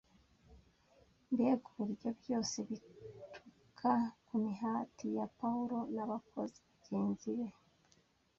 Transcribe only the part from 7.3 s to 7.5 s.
be